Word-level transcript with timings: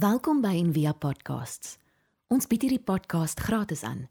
Welkom 0.00 0.38
by 0.40 0.54
Envia 0.56 0.94
Podcasts. 0.96 1.74
Ons 2.32 2.46
bied 2.48 2.62
hierdie 2.64 2.80
podcast 2.80 3.40
gratis 3.44 3.82
aan. 3.84 4.06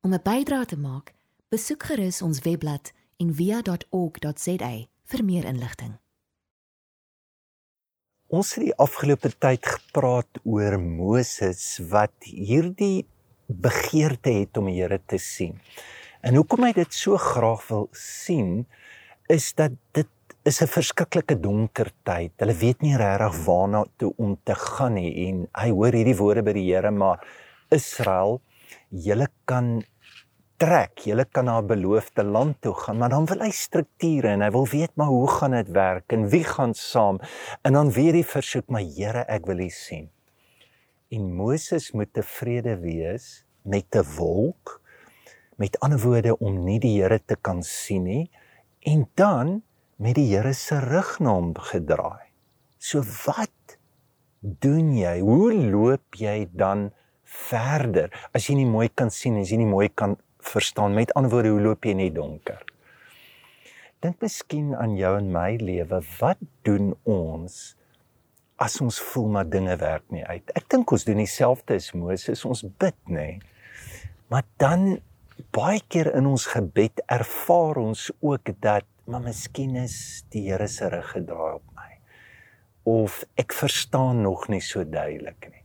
Om 0.00 0.14
'n 0.14 0.22
bydrae 0.24 0.64
te 0.64 0.78
maak, 0.78 1.12
besoek 1.52 1.82
gerus 1.90 2.22
ons 2.22 2.38
webblad 2.46 2.92
en 3.20 3.34
via.org.za 3.34 4.70
vir 5.10 5.24
meer 5.24 5.44
inligting. 5.44 5.98
Ons 8.28 8.54
het 8.54 8.64
die 8.64 8.76
afgelope 8.76 9.28
tyd 9.38 9.66
gepraat 9.66 10.40
oor 10.44 10.80
Moses 10.80 11.78
wat 11.90 12.16
hierdie 12.24 13.04
begeerte 13.46 14.30
het 14.30 14.56
om 14.56 14.64
die 14.64 14.80
Here 14.80 15.00
te 15.06 15.18
sien. 15.18 15.60
En 16.22 16.40
hoekom 16.40 16.64
hy 16.64 16.72
dit 16.72 16.94
so 16.94 17.16
graag 17.16 17.68
wil 17.68 17.88
sien 17.92 18.66
is 19.26 19.52
dat 19.52 19.72
dit 19.92 20.08
is 20.48 20.62
'n 20.62 20.70
verskriklike 20.72 21.36
donker 21.44 21.90
tyd. 22.08 22.32
Hulle 22.40 22.54
weet 22.56 22.80
nie 22.80 22.96
regtig 22.96 23.34
waarna 23.44 23.82
toe 24.00 24.14
om 24.16 24.36
te 24.48 24.54
gaan 24.56 24.94
nie 24.96 25.10
en 25.26 25.42
hy 25.60 25.68
hoor 25.76 25.92
hierdie 25.92 26.16
woorde 26.16 26.42
by 26.46 26.54
die 26.56 26.64
Here 26.70 26.90
maar 26.90 27.20
Israel, 27.70 28.40
julle 28.88 29.28
kan 29.44 29.82
trek. 30.56 31.04
Julle 31.04 31.26
kan 31.26 31.44
na 31.44 31.58
'n 31.60 31.66
beloofde 31.66 32.24
land 32.24 32.56
toe 32.62 32.72
gaan, 32.72 32.98
maar 32.98 33.10
dan 33.10 33.26
wil 33.26 33.44
hy 33.44 33.50
strukture 33.50 34.28
en 34.28 34.40
hy 34.40 34.50
wil 34.50 34.66
weet 34.66 34.96
maar 34.96 35.12
hoe 35.12 35.28
gaan 35.28 35.50
dit 35.50 35.68
werk 35.68 36.12
en 36.12 36.28
wie 36.28 36.44
gaan 36.44 36.74
saam? 36.74 37.20
En 37.62 37.72
dan 37.72 37.92
weer 37.92 38.12
die 38.12 38.24
versoek, 38.24 38.68
maar 38.68 38.82
Here, 38.82 39.24
ek 39.28 39.46
wil 39.46 39.60
U 39.60 39.68
sien. 39.68 40.08
En 41.10 41.34
Moses 41.34 41.92
moet 41.92 42.12
tevrede 42.12 42.80
wees 42.80 43.44
met 43.64 43.94
'n 43.94 44.04
wolk. 44.16 44.80
Met 45.56 45.80
ander 45.80 46.00
woorde 46.00 46.38
om 46.38 46.64
nie 46.64 46.80
die 46.80 47.02
Here 47.02 47.20
te 47.24 47.36
kan 47.36 47.62
sien 47.62 48.04
nie 48.04 48.30
en 48.80 49.08
dan 49.14 49.62
met 49.98 50.14
die 50.18 50.28
Here 50.30 50.54
se 50.54 50.78
rug 50.80 51.18
na 51.20 51.34
hom 51.34 51.52
gedraai. 51.54 52.30
So 52.78 53.02
wat 53.26 53.78
doen 54.40 54.94
jy? 54.94 55.18
Hoe 55.20 55.52
loop 55.54 56.18
jy 56.18 56.46
dan 56.54 56.90
verder 57.28 58.12
as 58.32 58.48
jy 58.48 58.56
nie 58.60 58.68
mooi 58.68 58.88
kan 58.88 59.10
sien 59.12 59.36
en 59.36 59.44
as 59.44 59.52
jy 59.52 59.60
nie 59.60 59.70
mooi 59.70 59.88
kan 59.90 60.16
verstaan. 60.48 60.94
Met 60.96 61.12
ander 61.18 61.32
woorde, 61.32 61.52
hoe 61.52 61.62
loop 61.62 61.84
jy 61.84 61.96
in 61.96 62.04
die 62.06 62.14
donker? 62.14 62.62
Dink 64.04 64.22
miskien 64.22 64.72
aan 64.78 64.94
jou 64.98 65.16
en 65.18 65.32
my 65.34 65.56
lewe. 65.60 66.00
Wat 66.20 66.40
doen 66.66 66.94
ons 67.08 67.58
as 68.62 68.78
ons 68.82 68.98
voel 69.10 69.28
maar 69.34 69.50
dinge 69.50 69.74
werk 69.80 70.06
nie 70.14 70.24
uit? 70.26 70.54
Ek 70.58 70.68
dink 70.70 70.94
ons 70.94 71.04
doen 71.06 71.18
dieselfde 71.20 71.78
as 71.78 71.90
Moses. 71.98 72.44
Ons 72.46 72.64
bid, 72.80 72.96
nê. 73.10 73.40
Maar 74.30 74.46
dan 74.62 75.00
baie 75.54 75.82
keer 75.90 76.12
in 76.18 76.26
ons 76.30 76.46
gebed 76.50 77.02
ervaar 77.10 77.78
ons 77.82 78.08
ook 78.20 78.54
dat 78.62 78.86
maar 79.08 79.24
miskien 79.24 79.76
is 79.80 80.24
die 80.32 80.44
Here 80.50 80.68
se 80.68 80.88
rug 80.92 81.14
gedraai 81.14 81.54
op 81.56 81.64
my 81.76 81.86
of 82.88 83.22
ek 83.40 83.52
verstaan 83.56 84.22
nog 84.24 84.46
nie 84.48 84.60
so 84.64 84.84
duidelik 84.84 85.48
nie. 85.50 85.64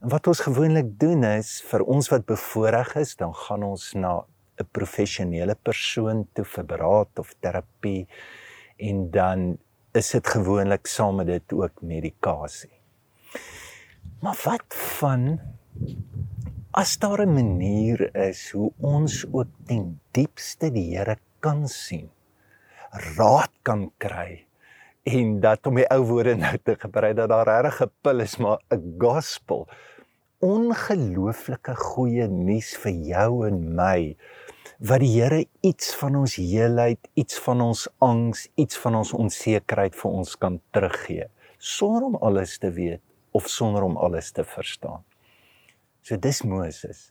En 0.00 0.12
wat 0.12 0.28
ons 0.30 0.40
gewoonlik 0.46 0.94
doen 1.00 1.24
is 1.26 1.58
vir 1.68 1.82
ons 1.84 2.08
wat 2.12 2.24
bevoorreg 2.28 2.94
is, 3.00 3.16
dan 3.20 3.34
gaan 3.34 3.64
ons 3.66 3.92
na 3.94 4.24
'n 4.60 4.68
professionele 4.72 5.54
persoon 5.54 6.26
toe 6.34 6.44
vir 6.44 6.64
beraad 6.64 7.18
of 7.18 7.34
terapie 7.40 8.06
en 8.78 9.10
dan 9.10 9.58
is 9.94 10.10
dit 10.10 10.26
gewoonlik 10.26 10.86
saam 10.86 11.16
met 11.16 11.26
dit 11.26 11.52
ook 11.52 11.82
medikasie. 11.82 12.72
Maar 14.20 14.38
wat 14.44 14.74
van 15.00 15.40
as 16.72 16.98
daar 16.98 17.26
'n 17.26 17.34
manier 17.34 18.14
is 18.14 18.50
hoe 18.50 18.72
ons 18.80 19.24
ook 19.32 19.48
ten 19.66 20.00
diepste 20.12 20.70
die 20.70 20.96
Here 20.96 21.18
kan 21.40 21.68
sien, 21.68 22.10
raad 22.90 23.52
kan 23.62 23.90
kry 23.98 24.44
en 25.08 25.38
dat 25.40 25.66
om 25.66 25.78
die 25.80 25.86
ou 25.92 26.02
woorde 26.08 26.36
nou 26.36 26.56
te 26.64 26.76
gebruik 26.76 27.16
dat 27.16 27.30
daar 27.32 27.48
regtig 27.48 27.82
'n 27.86 27.92
pil 28.02 28.20
is 28.20 28.36
maar 28.36 28.58
'n 28.70 28.96
gospel 28.98 29.68
ongelooflike 30.38 31.74
goeie 31.74 32.28
nuus 32.28 32.76
vir 32.76 32.92
jou 32.92 33.46
en 33.46 33.74
my 33.74 34.16
wat 34.78 35.00
die 35.00 35.10
Here 35.10 35.40
iets 35.60 35.94
van 35.98 36.14
ons 36.14 36.36
heelheid, 36.36 37.08
iets 37.14 37.38
van 37.42 37.60
ons 37.60 37.88
angs, 37.98 38.48
iets 38.54 38.78
van 38.78 38.94
ons 38.94 39.12
onsekerheid 39.12 39.96
vir 39.98 40.10
ons 40.10 40.36
kan 40.36 40.60
teruggee 40.70 41.26
sonder 41.58 42.04
om 42.06 42.16
alles 42.22 42.58
te 42.58 42.70
weet 42.70 43.02
of 43.34 43.48
sonder 43.48 43.82
om 43.82 43.96
alles 43.96 44.30
te 44.32 44.44
verstaan. 44.44 45.02
So 46.02 46.16
dis 46.16 46.42
Moses. 46.42 47.10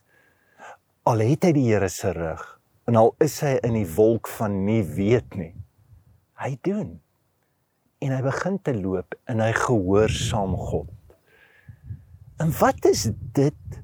Al 1.04 1.20
het 1.20 1.44
hy 1.44 1.52
die 1.52 1.68
Here 1.68 1.90
se 1.90 2.14
rug 2.16 2.60
en 2.88 2.96
al 2.96 3.14
is 3.20 3.42
hy 3.44 3.58
in 3.68 3.76
die 3.76 3.90
wolk 3.98 4.30
van 4.32 4.64
nie 4.66 4.84
weet 4.84 5.36
nie. 5.36 5.54
Hy 6.38 6.58
doen. 6.62 6.98
En 8.04 8.14
hy 8.14 8.22
begin 8.22 8.60
te 8.62 8.76
loop 8.78 9.16
en 9.26 9.42
hy 9.42 9.52
gehoorsaam 9.58 10.54
God. 10.70 10.94
En 12.38 12.52
wat 12.60 12.86
is 12.86 13.08
dit 13.34 13.80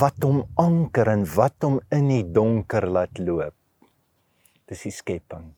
wat 0.00 0.24
hom 0.24 0.44
anker 0.60 1.10
en 1.12 1.26
wat 1.34 1.64
hom 1.64 1.80
in 1.92 2.08
die 2.08 2.24
donker 2.24 2.86
laat 2.88 3.20
loop? 3.20 3.56
Dis 4.70 4.86
die 4.88 4.94
skepping. 4.94 5.50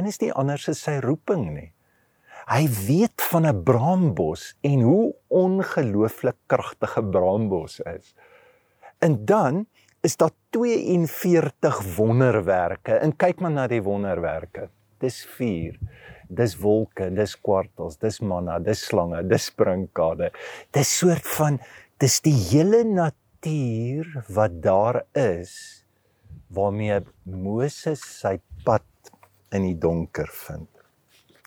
En 0.00 0.08
is 0.08 0.20
nie 0.22 0.32
anders 0.32 0.68
as 0.72 0.80
sy 0.86 0.96
roeping 1.04 1.50
nie. 1.52 1.70
Hy 2.46 2.64
weet 2.86 3.20
van 3.30 3.46
'n 3.46 3.62
braambos 3.64 4.54
en 4.62 4.80
hoe 4.80 5.14
ongelooflik 5.28 6.36
kragtige 6.46 7.02
braambos 7.02 7.80
is. 7.80 8.14
En 9.00 9.24
dan 9.24 9.66
is 10.00 10.16
daar 10.16 10.30
42 10.50 11.96
wonderwerke. 11.96 12.92
En 12.92 13.16
kyk 13.16 13.40
maar 13.40 13.50
na 13.50 13.66
die 13.66 13.82
wonderwerke. 13.82 14.68
Dis 15.00 15.24
4 15.36 15.78
dis 16.28 16.56
wolke, 16.58 17.08
dis 17.14 17.34
kwartels, 17.38 17.98
dis 18.02 18.20
manna, 18.20 18.58
dis 18.62 18.80
slange, 18.88 19.22
dis 19.28 19.48
sprinkade. 19.50 20.32
Dis 20.74 20.90
soort 21.00 21.26
van 21.36 21.58
dis 22.02 22.18
die 22.24 22.36
hele 22.50 22.82
natuur 22.84 24.10
wat 24.34 24.60
daar 24.64 25.02
is 25.16 25.84
waarmee 26.54 27.00
Moses 27.24 28.02
sy 28.02 28.36
pad 28.66 28.84
in 29.54 29.66
die 29.66 29.78
donker 29.78 30.28
vind. 30.46 30.68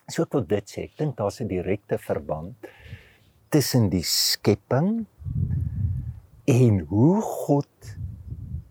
So 0.09 0.25
ek 0.25 0.33
wil 0.33 0.47
dit 0.49 0.71
sê, 0.71 0.87
ek 0.87 0.97
dink 0.97 1.17
daar's 1.17 1.39
'n 1.41 1.47
direkte 1.47 1.97
verband 1.97 2.55
tussen 3.51 3.89
die 3.89 4.03
skepping 4.03 5.05
en 6.47 6.79
hoe 6.89 7.21
God 7.21 7.95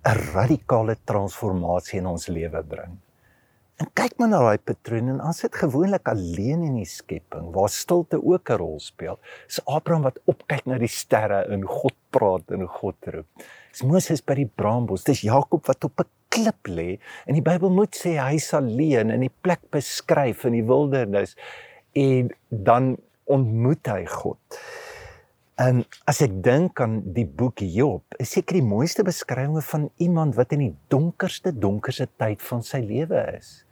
'n 0.04 0.18
radikale 0.34 0.96
transformasie 1.04 1.98
in 1.98 2.06
ons 2.06 2.28
lewe 2.28 2.62
bring. 2.62 2.98
En 3.78 3.86
kyk 3.94 4.16
maar 4.18 4.30
na 4.32 4.38
daai 4.42 4.58
patroon 4.58 5.10
en 5.12 5.18
as 5.22 5.44
dit 5.44 5.54
gewoonlik 5.54 6.08
alleen 6.10 6.64
in 6.66 6.78
die 6.80 6.88
skepping 6.88 7.52
waar 7.54 7.70
stilte 7.70 8.18
ook 8.18 8.50
'n 8.50 8.58
rol 8.58 8.80
speel. 8.82 9.18
Dis 9.46 9.60
Abraham 9.66 10.02
wat 10.02 10.18
opkyk 10.26 10.66
na 10.66 10.78
die 10.78 10.90
sterre 10.90 11.44
en 11.54 11.62
God 11.62 11.94
praat 12.10 12.50
en 12.50 12.66
God 12.66 12.96
roep. 13.06 13.26
Dis 13.70 13.82
Moses 13.82 14.20
by 14.20 14.34
die 14.34 14.50
braambos. 14.54 15.04
Dis 15.04 15.22
Jakob 15.22 15.66
wat 15.66 15.84
op 15.84 16.00
'n 16.00 16.10
klip 16.28 16.66
lê 16.66 16.98
en 17.26 17.34
die 17.34 17.42
Bybel 17.42 17.70
moet 17.70 17.94
sê 17.94 18.18
hy 18.18 18.38
sal 18.38 18.64
alleen 18.64 19.10
in 19.10 19.20
die 19.20 19.36
plek 19.42 19.70
beskryf 19.70 20.44
in 20.44 20.52
die 20.52 20.66
wildernis 20.66 21.36
en 21.92 22.34
dan 22.50 22.96
ontmoet 23.26 23.86
hy 23.86 24.04
God. 24.06 24.38
En 25.56 25.84
as 26.04 26.20
ek 26.22 26.42
dink 26.42 26.80
aan 26.80 27.02
die 27.14 27.26
boek 27.26 27.60
Job, 27.60 28.02
is 28.18 28.30
seker 28.30 28.54
die 28.54 28.66
mooiste 28.66 29.04
beskrywing 29.04 29.62
van 29.62 29.90
iemand 29.98 30.34
wat 30.34 30.52
in 30.52 30.58
die 30.58 30.76
donkerste 30.88 31.52
donkerste 31.52 32.08
tyd 32.16 32.42
van 32.42 32.62
sy 32.62 32.78
lewe 32.78 33.38
is. 33.38 33.64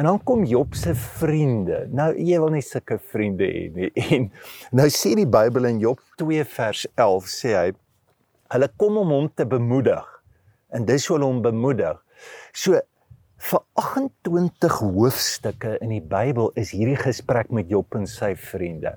En 0.00 0.06
dan 0.06 0.22
kom 0.24 0.44
Job 0.44 0.74
se 0.74 0.94
vriende. 0.94 1.82
Nou 1.92 2.14
jy 2.16 2.38
wil 2.40 2.54
nie 2.54 2.64
sulke 2.64 2.96
vriende 3.12 3.44
hê 3.44 3.66
nie. 3.74 3.90
En 4.16 4.30
nou 4.78 4.86
sê 4.88 5.10
die 5.18 5.28
Bybel 5.28 5.66
in 5.68 5.80
Job 5.82 6.00
2 6.22 6.46
vers 6.54 6.86
11 6.94 7.26
sê 7.28 7.50
hy 7.52 7.66
hulle 8.54 8.68
kom 8.80 8.96
om 8.96 9.12
hom 9.12 9.26
te 9.36 9.44
bemoedig. 9.44 10.06
En 10.72 10.86
dis 10.88 11.04
hoe 11.04 11.18
hulle 11.18 11.28
hom 11.28 11.42
bemoedig. 11.44 11.98
So 12.56 12.80
vir 13.50 13.60
28 13.82 14.78
hoofstukke 14.80 15.74
in 15.84 15.92
die 15.92 16.00
Bybel 16.14 16.48
is 16.62 16.72
hierdie 16.72 16.96
gesprek 17.02 17.52
met 17.52 17.68
Job 17.68 17.92
en 18.00 18.08
sy 18.08 18.32
vriende. 18.40 18.94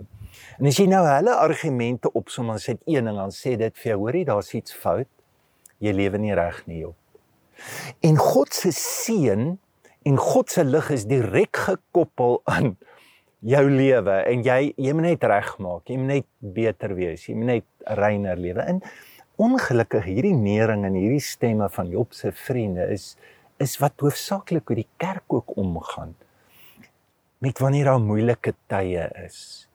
En 0.55 0.71
as 0.71 0.79
jy 0.79 0.87
nou 0.87 1.03
hulle 1.03 1.35
argumente 1.35 2.13
opsom 2.15 2.53
en 2.55 2.63
sê 2.63 2.77
een 2.79 3.11
ding 3.11 3.19
dan 3.19 3.35
sê 3.35 3.57
dit 3.59 3.75
vir 3.83 3.91
jou, 3.91 3.99
hoorie, 4.05 4.23
daar's 4.31 4.55
iets 4.55 4.71
fout. 4.71 5.11
Jy 5.83 5.97
lewe 5.99 6.23
nie 6.23 6.39
reg 6.39 6.63
nie, 6.71 6.85
Job. 6.85 6.95
En 8.07 8.15
God 8.15 8.55
se 8.55 8.71
seën 8.71 9.57
en 10.05 10.17
God 10.19 10.51
se 10.51 10.63
lig 10.63 10.89
is 10.93 11.05
direk 11.09 11.57
gekoppel 11.67 12.41
aan 12.49 12.73
jou 13.43 13.63
lewe 13.69 14.17
en 14.29 14.43
jy 14.45 14.73
jy 14.79 14.93
moet 14.95 15.09
net 15.11 15.25
regmaak, 15.27 15.87
jy 15.89 15.99
moet 15.99 16.11
net 16.11 16.27
beter 16.55 16.95
wees, 16.97 17.27
jy 17.27 17.35
moet 17.37 17.49
net 17.51 17.97
reiner 17.99 18.39
lewe. 18.39 18.63
En 18.63 18.81
ongelukkig 19.43 20.05
hierdie 20.07 20.35
nering 20.37 20.85
en 20.87 20.97
hierdie 20.97 21.23
stemme 21.23 21.67
van 21.73 21.89
Job 21.91 22.13
se 22.15 22.31
vriende 22.45 22.87
is 22.93 23.13
is 23.61 23.77
wat 23.79 24.01
hoofsaaklik 24.01 24.69
oor 24.71 24.79
die 24.81 24.89
kerk 24.99 25.33
ook 25.33 25.53
omgaan 25.61 26.15
met 27.43 27.59
wanneer 27.59 27.91
daar 27.91 28.01
moeilike 28.01 28.53
tye 28.71 29.03
is. 29.25 29.67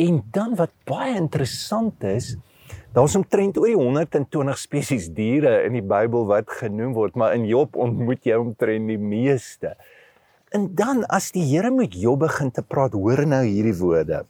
En 0.00 0.22
dan 0.32 0.54
wat 0.56 0.72
baie 0.88 1.14
interessant 1.16 2.04
is, 2.04 2.34
Daar's 2.96 3.14
omtrent 3.18 3.58
oor 3.60 3.68
die 3.68 3.76
120 3.76 4.58
spesies 4.58 5.08
diere 5.12 5.58
in 5.66 5.74
die 5.76 5.84
Bybel 5.84 6.24
wat 6.30 6.48
genoem 6.60 6.94
word, 6.96 7.18
maar 7.20 7.34
in 7.36 7.44
Job 7.44 7.76
ontmoet 7.76 8.24
jy 8.24 8.38
omtrent 8.40 8.88
die 8.88 9.00
meeste. 9.00 9.74
En 10.56 10.70
dan 10.74 11.04
as 11.12 11.28
die 11.34 11.44
Here 11.44 11.70
met 11.70 11.92
Job 11.92 12.22
begin 12.24 12.50
te 12.50 12.64
praat, 12.64 12.96
hoor 12.96 13.26
nou 13.28 13.42
hierdie 13.44 13.76
woorde. 13.76 14.22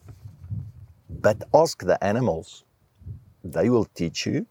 But 1.07 1.47
ask 1.55 1.87
the 1.87 2.01
animals, 2.03 2.65
they 3.47 3.71
will 3.71 3.87
teach 3.95 4.27
you, 4.27 4.45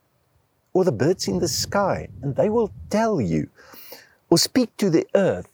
or 0.72 0.84
the 0.88 0.92
birds 0.92 1.28
in 1.28 1.38
the 1.38 1.48
sky, 1.48 2.08
and 2.22 2.36
they 2.36 2.48
will 2.48 2.70
tell 2.88 3.20
you. 3.20 3.48
Or 4.30 4.38
speak 4.38 4.72
to 4.76 4.88
the 4.90 5.06
earth, 5.12 5.48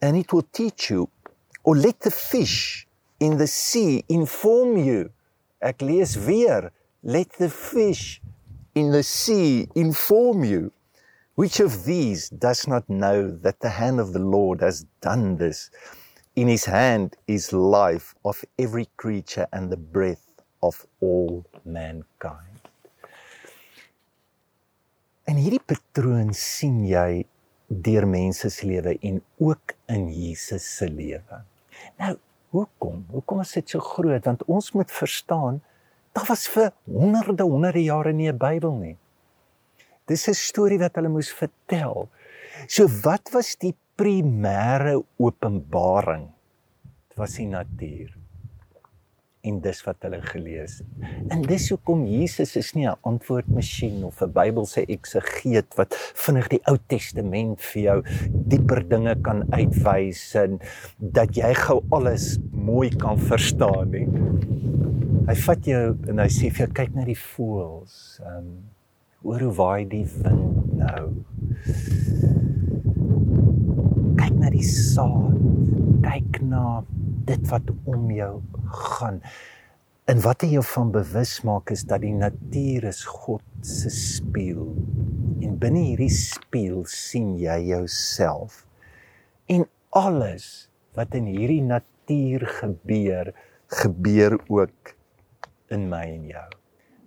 and 0.00 0.16
it 0.16 0.32
will 0.32 0.46
teach 0.52 0.90
you. 0.90 1.08
Or 1.62 1.76
let 1.76 2.00
the 2.00 2.10
fish 2.10 2.86
in 3.20 3.36
the 3.36 3.46
sea 3.46 4.04
inform 4.08 4.76
you. 4.76 5.10
Ek 5.60 5.80
lees 5.82 6.16
weer, 6.16 6.70
let 7.02 7.32
the 7.38 7.48
fish 7.48 8.20
in 8.74 8.90
the 8.92 9.02
sea 9.02 9.68
inform 9.74 10.44
you. 10.44 10.72
Which 11.34 11.60
of 11.60 11.84
these 11.84 12.30
does 12.30 12.66
not 12.66 12.88
know 12.88 13.30
that 13.30 13.60
the 13.60 13.70
hand 13.70 14.00
of 14.00 14.12
the 14.12 14.24
Lord 14.24 14.60
has 14.60 14.86
done 15.00 15.36
this? 15.36 15.70
In 16.34 16.48
his 16.48 16.64
hand 16.64 17.16
is 17.26 17.52
life 17.52 18.14
of 18.24 18.44
every 18.58 18.88
creature 18.96 19.46
and 19.52 19.70
the 19.70 19.76
breath 19.76 20.26
of 20.62 20.86
all 21.00 21.44
mankind. 21.64 22.60
En 25.26 25.40
hierdie 25.40 25.62
patroon 25.64 26.30
sien 26.38 26.84
jy 26.86 27.24
deur 27.66 28.04
mense 28.06 28.46
se 28.52 28.68
lewe 28.68 28.92
en 29.02 29.16
ook 29.42 29.74
in 29.90 30.06
Jesus 30.12 30.68
se 30.76 30.86
lewe. 30.86 31.40
Nou, 31.98 32.14
hoekom? 32.56 33.04
Hoekom 33.14 33.40
is 33.44 33.54
dit 33.56 33.74
so 33.74 33.80
groot? 33.84 34.24
Want 34.24 34.44
ons 34.50 34.72
moet 34.76 34.92
verstaan, 34.92 35.60
daar 36.16 36.28
was 36.28 36.46
vir 36.48 36.72
honderde 36.84 37.44
honderde 37.44 37.82
jare 37.84 38.12
nie 38.12 38.30
'n 38.32 38.38
Bybel 38.38 38.74
nie. 38.80 38.96
Dis 40.06 40.28
'n 40.28 40.34
storie 40.34 40.78
wat 40.78 40.94
hulle 40.94 41.08
moes 41.08 41.32
vertel. 41.32 42.08
So 42.66 42.88
wat 43.02 43.30
was 43.32 43.56
die 43.56 43.74
primêre 43.96 45.02
openbaring? 45.18 46.30
Dit 47.08 47.16
was 47.18 47.34
die 47.34 47.46
natuur. 47.46 48.16
En 49.46 49.60
dis 49.62 49.80
wat 49.86 50.02
hulle 50.02 50.18
gelees 50.26 50.80
het. 50.80 51.10
En 51.30 51.44
dis 51.46 51.68
hoekom 51.70 52.02
Jesus 52.10 52.56
is 52.58 52.72
nie 52.74 52.86
'n 52.88 52.98
antwoordmasjien 53.02 54.04
of 54.04 54.22
'n 54.22 54.32
Bybelse 54.32 54.86
eksegeet 54.86 55.76
wat 55.76 55.94
vinnig 56.24 56.48
die 56.48 56.60
Ou 56.66 56.78
Testament 56.86 57.60
vir 57.60 57.82
jou 57.82 57.98
dieper 58.30 58.82
dinge 58.88 59.14
kan 59.22 59.44
uitwys 59.52 60.34
en 60.34 60.58
dat 60.98 61.36
jy 61.36 61.54
gou 61.54 61.82
alles 61.90 62.38
mooi 62.50 62.90
kan 62.90 63.18
verstaan 63.18 63.90
nie. 63.90 64.08
Hy 65.26 65.34
vat 65.34 65.64
jou 65.64 65.96
en 66.08 66.18
hy 66.18 66.28
sê 66.28 66.50
vir 66.50 66.66
jou 66.66 66.72
kyk 66.72 66.94
na 66.94 67.04
die 67.04 67.18
voëls. 67.18 68.20
Ehm 68.22 68.38
um, 68.38 68.56
Hoor 69.26 69.40
hoe 69.40 69.54
waai 69.58 69.88
die 69.90 70.04
wind 70.22 70.74
nou. 70.78 71.06
Kyk 74.20 74.36
na 74.38 74.52
die 74.54 74.62
saad. 74.62 75.40
Kyk 76.04 76.38
na 76.46 76.84
dit 77.26 77.48
wat 77.50 77.72
om 77.90 78.04
jou 78.14 78.30
gaan. 78.70 79.20
En 80.06 80.20
wat 80.22 80.44
jy 80.46 80.62
van 80.62 80.92
bewus 80.94 81.40
maak 81.42 81.70
is 81.74 81.82
dat 81.84 82.04
die 82.04 82.14
natuur 82.14 82.86
is 82.92 83.04
God 83.04 83.42
se 83.66 83.90
spieël. 83.90 84.68
En 85.42 85.56
binne 85.58 85.82
hierdie 85.88 86.12
spieël 86.12 86.84
sien 86.90 87.34
jy 87.40 87.58
jouself. 87.72 88.64
En 89.50 89.66
alles 89.90 90.68
wat 90.94 91.14
in 91.18 91.26
hierdie 91.30 91.62
natuur 91.62 92.46
gebeur, 92.60 93.32
gebeur 93.82 94.38
ook 94.46 94.94
in 95.74 95.88
my 95.90 96.04
en 96.06 96.30
jou. 96.30 96.48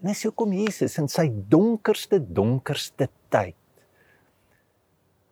En 0.01 0.11
dis 0.11 0.25
hoekom 0.27 0.53
Jesus 0.55 0.97
in 0.99 1.07
sy 1.11 1.29
donkerste 1.51 2.19
donkerste 2.19 3.09
tyd 3.31 3.55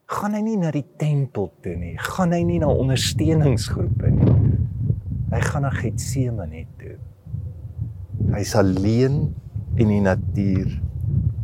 gaan 0.08 0.38
hy 0.38 0.42
nie 0.46 0.56
na 0.60 0.72
die 0.72 0.86
tempel 1.00 1.50
toe 1.64 1.76
nie, 1.76 1.98
gaan 2.00 2.32
hy 2.32 2.40
nie 2.48 2.62
na 2.64 2.70
ondersteuningsgroepe 2.72 4.12
nie. 4.16 4.36
Hy 5.32 5.42
gaan 5.44 5.66
na 5.68 5.72
Getsemane 5.76 6.66
toe. 6.80 6.98
Hy's 8.34 8.56
alleen 8.56 9.20
in 9.78 9.92
die 9.92 10.02
natuur 10.02 10.72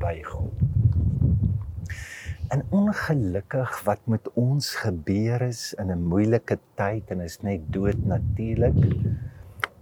by 0.01 0.15
God. 0.27 0.62
En 2.53 2.63
ongelukkig 2.69 3.80
wat 3.88 4.03
met 4.07 4.27
ons 4.38 4.75
gebeur 4.83 5.41
is 5.41 5.74
in 5.81 5.91
'n 5.91 6.07
moeilike 6.07 6.59
tyd 6.75 7.12
en 7.12 7.21
is 7.21 7.41
net 7.41 7.62
dood 7.74 8.06
natuurlik. 8.06 8.77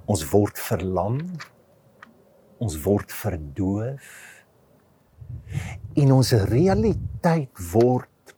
Ons 0.05 0.23
word 0.31 0.59
verlam 0.59 1.19
ons 2.61 2.77
word 2.85 3.09
verdoof 3.11 4.09
en 6.01 6.13
ons 6.13 6.33
realiteit 6.51 7.63
word 7.71 8.35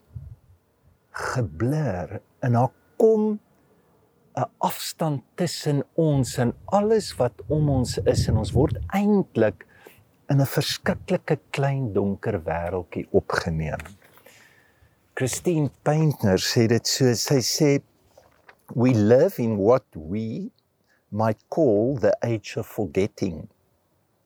geblur 1.33 2.19
en 2.45 2.56
daar 2.57 2.71
kom 3.01 3.36
'n 4.35 4.50
afstand 4.57 5.21
tussen 5.35 5.83
ons 5.94 6.38
en 6.38 6.53
alles 6.65 7.12
wat 7.19 7.41
om 7.47 7.69
ons 7.69 7.97
is 8.13 8.27
en 8.27 8.38
ons 8.41 8.53
word 8.57 8.80
eintlik 9.00 9.65
in 10.31 10.41
'n 10.41 10.51
verskriklike 10.56 11.38
klein 11.57 11.94
donker 11.94 12.39
wêreltjie 12.47 13.06
opgeneem. 13.12 13.83
Christine 15.13 15.69
Paintner 15.83 16.39
sê 16.41 16.68
dit 16.68 16.88
so 16.88 17.13
sy 17.13 17.41
sê 17.41 17.71
we 18.75 18.94
live 18.94 19.44
in 19.44 19.57
what 19.57 19.85
we 19.94 20.50
might 21.12 21.41
call 21.50 21.95
the 21.95 22.15
age 22.21 22.57
of 22.57 22.65
forgetting 22.65 23.47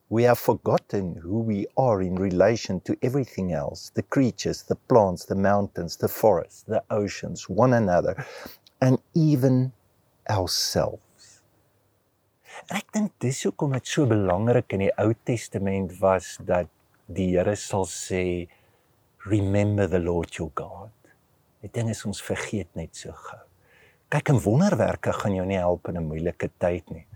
we 0.08 0.22
have 0.22 0.38
forgotten 0.38 1.16
who 1.16 1.40
we 1.40 1.66
are 1.76 2.00
in 2.00 2.14
relation 2.14 2.80
to 2.80 2.96
everything 3.02 3.52
else 3.52 3.90
the 3.94 4.02
creatures, 4.02 4.62
the 4.62 4.74
plants, 4.88 5.26
the 5.26 5.34
mountains, 5.34 5.96
the 5.96 6.08
forests, 6.08 6.62
the 6.62 6.82
oceans, 6.90 7.48
one 7.48 7.74
another, 7.74 8.14
and 8.80 8.98
even 9.14 9.70
ourselves. 10.28 11.40
En 12.68 12.78
ek 12.78 12.92
dink 12.92 13.12
dis 13.22 13.42
hoekom 13.46 13.74
dit 13.76 13.86
so 13.88 14.06
belangrik 14.10 14.72
in 14.76 14.86
die 14.86 14.94
Ou 15.00 15.12
Testament 15.28 15.94
was 16.00 16.36
dat 16.44 16.70
die 17.06 17.30
Here 17.32 17.56
sal 17.56 17.86
sê 17.88 18.48
remember 19.26 19.88
the 19.88 20.00
Lord 20.00 20.36
your 20.38 20.52
God. 20.54 20.94
Die 21.62 21.72
ding 21.72 21.90
is 21.90 22.04
ons 22.06 22.22
vergeet 22.22 22.70
net 22.78 22.96
so 22.96 23.12
gou. 23.12 23.44
Kyk 24.08 24.32
en 24.32 24.42
wonderwerke 24.44 25.12
gaan 25.12 25.36
jou 25.36 25.46
nie 25.46 25.60
help 25.60 25.88
in 25.88 25.98
'n 25.98 26.08
moeilike 26.08 26.50
tyd 26.58 26.90
nie 26.90 27.08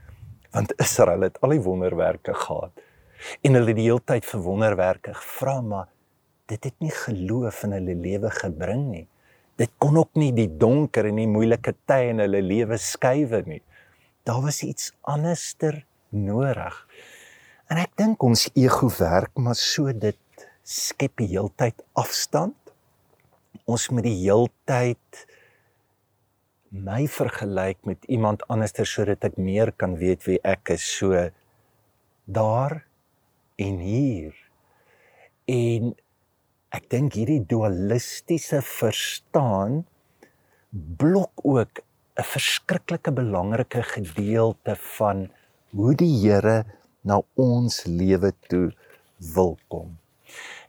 want 0.53 0.73
Israel 0.81 1.25
het 1.27 1.41
al 1.41 1.55
die 1.57 1.65
wonderwerke 1.65 2.35
gehad 2.37 2.83
en 3.47 3.57
hulle 3.57 3.75
die 3.77 3.87
hele 3.87 4.03
tyd 4.05 4.27
vir 4.29 4.45
wonderwerke 4.45 5.15
gevra 5.17 5.61
maar 5.65 5.89
dit 6.53 6.69
het 6.69 6.77
nie 6.85 6.93
geloof 6.93 7.63
in 7.67 7.77
hulle 7.79 7.97
lewe 7.97 8.33
gebring 8.37 8.85
nie 8.91 9.07
dit 9.63 9.71
kon 9.79 9.99
ook 10.01 10.19
nie 10.19 10.33
die 10.35 10.49
donker 10.59 11.07
en 11.07 11.21
die 11.21 11.31
moeilike 11.31 11.75
tye 11.87 12.11
in 12.11 12.23
hulle 12.25 12.41
lewe 12.43 12.79
skuwe 12.81 13.43
nie. 13.47 13.61
Daar 14.27 14.43
was 14.43 14.63
iets 14.67 14.91
anderster 15.07 15.85
nodig. 16.11 16.75
En 17.71 17.79
ek 17.81 17.95
dink 17.99 18.23
ons 18.27 18.49
ego 18.59 18.91
werk 18.99 19.39
maar 19.39 19.59
so 19.59 19.93
dit 19.95 20.19
skep 20.67 21.15
die 21.23 21.31
heeltyd 21.35 21.79
afstand. 21.99 22.57
Ons 23.71 23.89
moet 23.95 24.07
die 24.07 24.19
heeltyd 24.25 25.23
my 26.73 27.05
vergelyk 27.11 27.83
met 27.87 28.07
iemand 28.09 28.43
anderster 28.51 28.89
sodat 28.89 29.27
ek 29.29 29.39
meer 29.39 29.75
kan 29.77 29.99
weet 30.01 30.25
wie 30.27 30.41
ek 30.43 30.75
is. 30.75 30.85
So 30.99 31.29
daar 32.27 32.81
en 33.61 33.79
hier. 33.83 34.35
En 35.47 35.93
ek 36.73 36.89
dink 36.93 37.17
hierdie 37.19 37.43
dualistiese 37.49 38.63
verstaan 38.65 39.83
blok 40.73 41.45
ook 41.45 41.83
'n 42.17 42.25
verskriklike 42.25 43.13
belangrike 43.13 43.83
gedeelte 43.83 44.77
van 44.97 45.29
hoe 45.73 45.95
die 45.95 46.17
Here 46.21 46.65
na 47.05 47.21
ons 47.35 47.85
lewe 47.85 48.33
toe 48.49 48.73
wil 49.35 49.59
kom. 49.69 49.99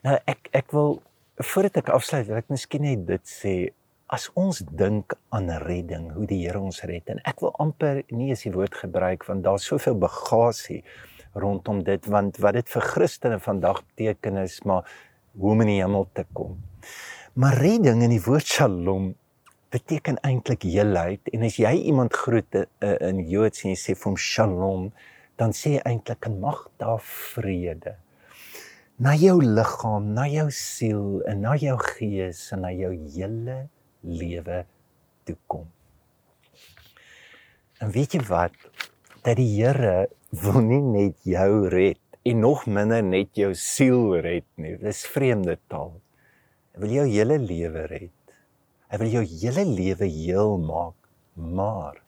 Nou 0.03 0.17
ek 0.27 0.49
ek 0.51 0.71
wil 0.71 1.01
voordat 1.37 1.77
ek 1.77 1.89
afsluit, 1.89 2.27
wil 2.27 2.37
ek 2.37 2.49
miskien 2.49 2.81
net 2.81 3.05
dit 3.07 3.25
sê 3.27 3.55
as 4.07 4.29
ons 4.35 4.59
dink 4.77 5.15
aan 5.29 5.49
redding, 5.49 6.11
hoe 6.13 6.27
die 6.27 6.43
Here 6.43 6.59
ons 6.59 6.83
red 6.83 7.09
en 7.09 7.19
ek 7.25 7.41
wil 7.41 7.55
amper 7.59 8.03
nie 8.11 8.29
eens 8.29 8.43
die 8.43 8.53
woord 8.53 8.75
gebruik 8.75 9.25
want 9.25 9.43
daar's 9.43 9.65
soveel 9.65 9.95
bagasie 9.95 10.83
rondom 11.33 11.83
dit 11.83 12.05
want 12.05 12.37
wat 12.37 12.53
dit 12.59 12.69
vir 12.69 12.81
Christene 12.81 13.39
vandag 13.39 13.81
beteken 13.87 14.37
is 14.43 14.61
maar 14.67 14.85
hoe 15.37 15.51
om 15.51 15.63
in 15.65 15.73
die 15.73 15.81
hemel 15.81 16.07
te 16.13 16.25
kom. 16.33 16.59
Maar 17.33 17.57
redding 17.57 18.03
in 18.05 18.13
die 18.13 18.21
woord 18.21 18.45
Shalom 18.45 19.13
beteken 19.73 20.19
eintlik 20.21 20.67
heelheid 20.69 21.33
en 21.33 21.47
as 21.47 21.57
jy 21.57 21.73
iemand 21.89 22.13
groet 22.13 22.55
uh, 22.55 22.65
in 23.09 23.23
Joods 23.29 23.65
en 23.65 23.73
jy 23.73 23.79
sê 23.79 23.97
vir 23.97 24.11
hom 24.11 24.17
Shalom, 24.19 24.87
dan 25.41 25.53
sê 25.57 25.77
jy 25.77 25.83
eintlik 25.89 26.29
'n 26.29 26.39
mag 26.39 26.67
daar 26.77 27.01
vrede 27.01 27.97
na 29.03 29.15
jou 29.17 29.41
liggaam, 29.41 30.13
na 30.13 30.27
jou 30.29 30.49
siel 30.53 31.23
en 31.27 31.41
na 31.41 31.55
jou 31.57 31.77
gees 31.81 32.51
en 32.53 32.61
na 32.61 32.69
jou 32.71 32.91
hele 32.93 33.57
lewe 34.05 34.59
toe 35.25 35.35
kom. 35.49 35.65
En 37.81 37.91
weet 37.91 38.13
jy 38.13 38.21
wat? 38.29 38.53
Dat 39.25 39.39
die 39.39 39.49
Here 39.55 40.07
wil 40.43 40.61
nie 40.61 40.81
net 40.83 41.17
jou 41.25 41.67
red 41.73 41.99
en 42.23 42.39
nog 42.39 42.65
minder 42.65 43.03
net 43.03 43.33
jou 43.37 43.51
siel 43.57 44.15
red 44.23 44.47
nie. 44.55 44.77
Dis 44.79 45.03
vreemde 45.11 45.57
taal. 45.71 45.95
Hy 46.73 46.85
wil 46.85 46.95
jou 46.99 47.07
hele 47.09 47.37
lewe 47.41 47.85
red. 47.91 48.37
Hy 48.93 49.01
wil 49.01 49.13
jou 49.17 49.25
hele 49.27 49.65
lewe 49.67 50.07
heel 50.07 50.57
maak, 50.61 50.97
maar 51.35 52.03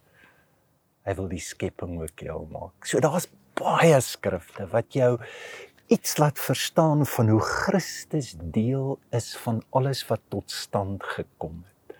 Hy 1.06 1.14
wil 1.20 1.28
die 1.30 1.42
skepping 1.44 2.00
ook 2.02 2.22
heel 2.26 2.48
maak. 2.50 2.88
So 2.90 2.98
daar's 3.04 3.28
baie 3.56 4.00
skrifte 4.02 4.66
wat 4.72 4.96
jou 4.98 5.20
iets 5.94 6.18
laat 6.18 6.42
verstaan 6.42 7.06
van 7.06 7.30
hoe 7.30 7.42
Christus 7.46 8.34
deel 8.40 8.98
is 9.14 9.36
van 9.44 9.62
alles 9.70 10.02
wat 10.10 10.24
tot 10.34 10.50
stand 10.50 11.06
gekom 11.06 11.62
het. 11.62 11.98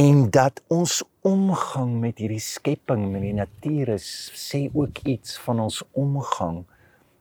En 0.00 0.30
dat 0.32 0.62
ons 0.72 1.02
omgang 1.28 1.98
met 2.00 2.20
hierdie 2.20 2.40
skepping, 2.40 3.04
met 3.12 3.24
die 3.24 3.36
natuur 3.36 3.94
is 3.98 4.08
sê 4.36 4.66
ook 4.72 5.02
iets 5.04 5.36
van 5.44 5.60
ons 5.68 5.82
omgang 5.92 6.62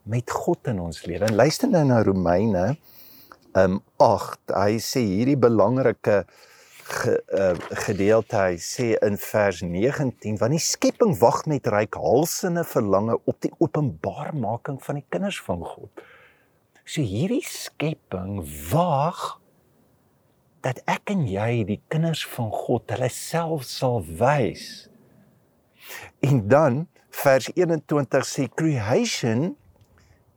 met 0.09 0.31
God 0.33 0.69
in 0.71 0.81
ons 0.81 1.03
lewe. 1.05 1.27
En 1.29 1.37
luister 1.37 1.69
nou 1.69 1.83
na 1.87 2.01
Romeine 2.05 2.65
um 3.57 3.79
8. 4.01 4.53
Hy 4.53 4.77
sê 4.83 5.03
hierdie 5.05 5.37
belangrike 5.39 6.23
ge, 6.89 7.15
uh, 7.37 7.53
gedeelte 7.85 8.37
hy 8.39 8.55
sê 8.61 8.91
in 9.05 9.17
vers 9.21 9.61
19 9.65 10.39
want 10.41 10.55
die 10.55 10.63
skepping 10.63 11.13
wag 11.21 11.43
met 11.49 11.69
reikhalsende 11.69 12.65
verlange 12.67 13.19
op 13.29 13.37
die 13.45 13.51
openbarmaking 13.61 14.79
van 14.85 15.01
die 15.01 15.05
kinders 15.13 15.39
van 15.45 15.63
God. 15.65 16.05
So 16.89 17.05
hierdie 17.05 17.45
skepping 17.45 18.41
wag 18.71 19.37
dat 20.65 20.81
ek 20.89 21.13
en 21.13 21.23
jy 21.29 21.63
die 21.67 21.79
kinders 21.91 22.25
van 22.33 22.49
God 22.51 22.89
hulle 22.91 23.11
self 23.13 23.67
sal 23.69 24.01
wys. 24.03 24.89
En 26.25 26.43
dan 26.51 26.83
vers 27.21 27.49
21 27.55 28.27
sê 28.27 28.49
creation 28.51 29.53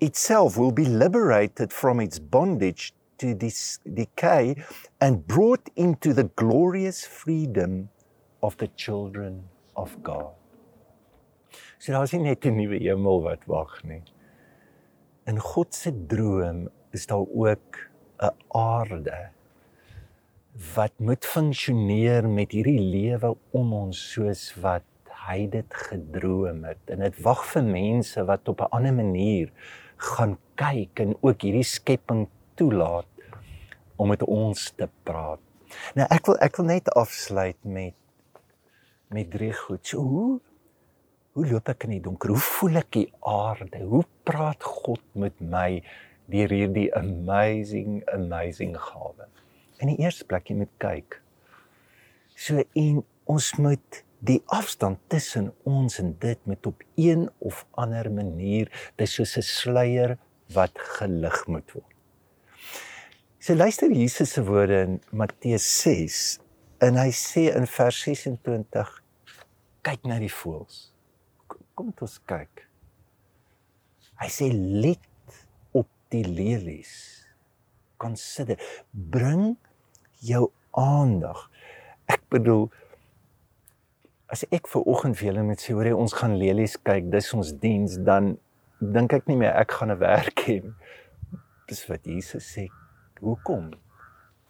itself 0.02 0.56
will 0.56 0.72
be 0.72 0.84
liberated 0.84 1.72
from 1.72 2.00
its 2.00 2.18
bondage 2.18 2.92
to 3.18 3.34
this 3.34 3.78
decay 3.94 4.56
and 5.00 5.26
brought 5.26 5.70
into 5.76 6.12
the 6.12 6.24
glorious 6.34 7.04
freedom 7.04 7.88
of 8.42 8.56
the 8.56 8.66
children 8.74 9.44
of 9.76 10.02
God. 10.02 10.34
So 11.78 11.92
daar 11.92 12.02
is 12.02 12.12
nie 12.12 12.22
net 12.22 12.46
'n 12.46 12.56
nuwe 12.56 12.78
hemel 12.82 13.22
wat 13.22 13.46
wag 13.46 13.82
nie. 13.84 14.02
In 15.26 15.38
God 15.38 15.74
se 15.74 15.92
droom 16.06 16.68
is 16.90 17.06
daar 17.06 17.26
ook 17.34 17.78
'n 18.18 18.34
aarde 18.48 19.30
wat 20.74 20.92
moet 20.98 21.24
funksioneer 21.24 22.28
met 22.28 22.52
hierdie 22.52 22.80
lewe 22.80 23.36
om 23.50 23.72
ons 23.72 24.12
soos 24.12 24.54
wat 24.54 24.84
hy 25.28 25.46
dit 25.46 25.74
gedroom 25.74 26.64
het 26.64 26.90
en 26.90 26.98
dit 26.98 27.22
wag 27.22 27.44
vir 27.52 27.62
mense 27.62 28.24
wat 28.24 28.48
op 28.48 28.60
'n 28.60 28.74
ander 28.78 28.94
manier 28.94 29.52
gaan 30.02 30.36
kyk 30.58 31.02
en 31.04 31.14
ook 31.20 31.44
hierdie 31.46 31.66
skepping 31.66 32.26
toelaat 32.58 33.08
om 33.96 34.10
met 34.10 34.22
ons 34.26 34.70
te 34.76 34.88
praat. 35.06 35.40
Nou 35.96 36.06
ek 36.12 36.28
wil 36.28 36.38
ek 36.44 36.58
wil 36.58 36.68
net 36.68 36.90
afsluit 36.98 37.58
met 37.64 37.96
met 39.12 39.28
drie 39.30 39.52
goed. 39.52 39.84
So 39.86 40.02
hoe 40.02 40.40
hoe 41.32 41.46
loop 41.48 41.68
ek 41.72 41.86
in 41.86 41.94
die 41.96 42.02
donker? 42.04 42.32
Hoe 42.34 42.44
voel 42.44 42.80
ek 42.82 42.90
die 42.92 43.08
aarde? 43.24 43.80
Hoe 43.88 44.04
praat 44.28 44.64
God 44.64 45.00
met 45.16 45.38
my 45.40 45.80
deur 46.32 46.52
hierdie 46.52 46.90
amazing 46.96 48.02
amazing 48.12 48.76
gawe? 48.76 49.28
In 49.80 49.94
die 49.94 50.00
eerste 50.04 50.28
plek 50.28 50.50
jy 50.50 50.58
moet 50.60 50.74
kyk. 50.82 51.20
So 52.36 52.60
en 52.60 53.00
ons 53.30 53.52
moet 53.60 54.02
die 54.22 54.38
afstand 54.54 55.00
tussen 55.10 55.50
ons 55.66 55.98
en 55.98 56.12
dit 56.22 56.38
met 56.46 56.66
op 56.66 56.82
een 56.94 57.26
of 57.42 57.64
ander 57.70 58.06
manier 58.12 58.70
dis 58.96 59.14
soos 59.18 59.36
'n 59.36 59.42
sluier 59.42 60.18
wat 60.54 60.78
gelig 60.98 61.46
moet 61.46 61.72
word. 61.72 61.94
So 63.38 63.54
luister 63.54 63.90
Jesus 63.90 64.32
se 64.32 64.44
woorde 64.44 64.80
in 64.80 65.00
Matteus 65.10 65.66
6 65.82 66.38
en 66.78 66.94
hy 66.94 67.10
sê 67.10 67.50
in 67.56 67.66
vers 67.66 68.02
26 68.02 69.02
kyk 69.82 70.04
na 70.06 70.18
die 70.18 70.30
voëls. 70.30 70.92
Kom 71.74 71.90
dit 71.90 72.02
ons 72.02 72.18
kyk. 72.30 72.68
Hy 74.22 74.28
sê 74.30 74.52
let 74.52 75.02
op 75.72 75.88
die 76.14 76.22
lelies. 76.22 77.26
Consider 77.96 78.60
bring 78.90 79.56
jou 80.22 80.52
aandag. 80.70 81.50
Ek 82.06 82.22
bedoel 82.30 82.68
as 84.32 84.46
ek 84.50 84.68
ver 84.72 84.86
oggend 84.88 85.18
vir 85.18 85.28
julle 85.28 85.44
met 85.44 85.60
sê 85.60 85.74
hoor 85.76 85.90
jy 85.90 85.96
ons 85.96 86.14
gaan 86.16 86.38
lelies 86.40 86.78
kyk, 86.80 87.10
dis 87.12 87.28
ons 87.36 87.52
diens 87.60 87.98
dan 88.06 88.36
dink 88.80 89.12
ek 89.12 89.28
nie 89.28 89.36
meer 89.36 89.52
ek 89.60 89.76
gaan 89.78 89.92
'n 89.92 90.00
werk 90.00 90.46
hê. 90.48 90.62
Dis 91.68 91.84
wat 91.88 92.06
Jesus 92.08 92.46
sê 92.54 92.68
Hoekom? 93.20 93.70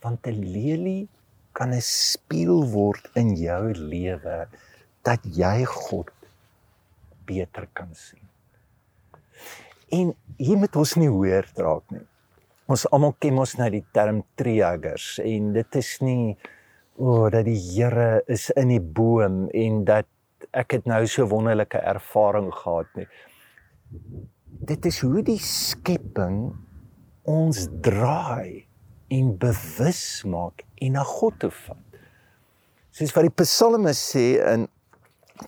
Want 0.02 0.26
'n 0.26 0.38
lelie 0.54 1.08
kan 1.52 1.74
'n 1.74 1.80
spieël 1.80 2.62
word 2.72 3.10
in 3.14 3.34
jou 3.36 3.74
lewe 3.74 4.48
dat 5.04 5.20
jy 5.24 5.64
God 5.64 6.08
beter 7.26 7.68
kan 7.74 7.90
sien. 7.94 8.24
En 9.90 10.14
hier 10.38 10.56
moet 10.56 10.76
ons 10.76 10.94
nie 10.96 11.08
hoor 11.08 11.44
draak 11.54 11.90
nie. 11.90 12.06
Ons 12.66 12.86
almal 12.90 13.14
ken 13.18 13.34
mos 13.34 13.56
nou 13.58 13.70
die 13.70 13.84
term 13.92 14.22
triggers 14.34 15.18
en 15.18 15.52
dit 15.52 15.76
is 15.76 16.00
nie 16.00 16.36
o 17.02 17.04
oh, 17.04 17.30
dat 17.34 17.48
die 17.48 17.58
Here 17.58 18.22
is 18.30 18.46
in 18.54 18.70
die 18.70 18.80
boom 18.80 19.48
en 19.50 19.80
dat 19.82 20.06
ek 20.54 20.76
het 20.76 20.84
nou 20.86 21.00
so 21.10 21.26
wonderlike 21.26 21.80
ervaring 21.82 22.52
gehad 22.54 22.92
nie. 22.94 23.08
Dit 24.70 24.86
is 24.86 25.00
hoe 25.02 25.24
die 25.26 25.40
skepping 25.42 26.52
ons 27.26 27.64
draai 27.82 28.68
en 29.10 29.34
bewus 29.34 30.04
maak 30.30 30.62
en 30.78 30.94
na 30.94 31.02
God 31.08 31.40
toe 31.42 31.50
vat. 31.64 31.98
Soos 32.94 33.16
wat 33.16 33.26
die 33.26 33.34
psalme 33.42 33.96
sê 33.98 34.26
in 34.52 34.70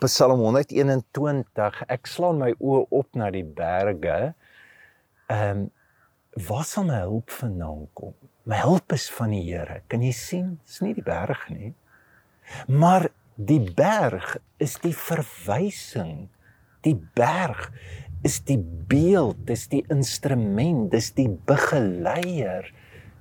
Psalm 0.03 0.41
121, 0.43 1.83
ek 1.87 2.11
slaan 2.11 2.41
my 2.43 2.51
oë 2.59 2.83
op 2.99 3.15
na 3.21 3.31
die 3.31 3.47
berge. 3.47 4.35
Ehm 5.31 5.67
um, 5.67 5.67
waar 6.49 6.65
sal 6.67 6.89
my 6.89 7.05
hulp 7.05 7.31
vandaan 7.31 7.85
kom? 7.95 8.17
My 8.45 8.59
hulp 8.61 8.93
is 8.93 9.07
van 9.09 9.33
die 9.33 9.41
Here. 9.47 9.81
Kan 9.89 10.03
jy 10.05 10.13
sien? 10.13 10.49
Dis 10.69 10.83
nie 10.85 10.93
die 10.97 11.05
berg 11.05 11.47
nie. 11.49 11.73
Maar 12.69 13.09
die 13.41 13.63
berg 13.73 14.37
is 14.61 14.77
die 14.83 14.93
verwysing. 14.93 16.27
Die 16.85 16.97
berg 17.17 17.71
is 18.25 18.43
die 18.45 18.59
beeld, 18.61 19.41
dis 19.49 19.65
die 19.73 19.81
instrument, 19.93 20.91
dis 20.93 21.11
die 21.17 21.31
begeleier 21.49 22.69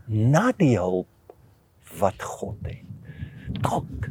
na 0.07 0.49
die 0.59 0.75
hulp 0.75 1.07
wat 1.99 2.23
God 2.23 2.59
het. 2.67 2.83
Dalk 3.63 4.09